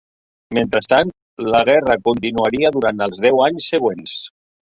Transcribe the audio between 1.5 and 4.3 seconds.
la guerra continuaria durant els deu anys següents.